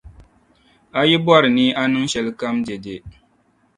[0.99, 2.95] A yi bɔri ni a niŋ shɛlikam dɛde.